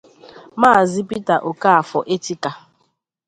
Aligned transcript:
Maazị 0.59 1.01
Peter 1.09 1.39
Okafor 1.49 2.03
Etika 2.13 2.49